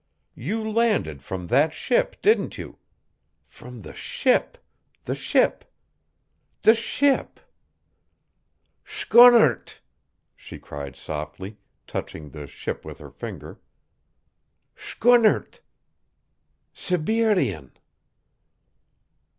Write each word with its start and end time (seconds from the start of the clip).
You 0.33 0.67
landed 0.67 1.21
from 1.21 1.45
that 1.45 1.75
ship, 1.75 2.15
didn't 2.23 2.57
you? 2.57 2.79
From 3.45 3.83
the 3.83 3.93
ship 3.93 4.57
the 5.03 5.13
ship 5.13 5.63
the 6.63 6.73
ship" 6.73 7.39
"Skunnert!" 8.83 9.79
she 10.35 10.57
cried 10.57 10.95
softly, 10.95 11.57
touching 11.85 12.31
the 12.31 12.47
ship 12.47 12.83
with 12.83 12.97
her 12.97 13.11
finger. 13.11 13.59
"Skunnert 14.75 15.59
Sibirien!" 16.73 17.73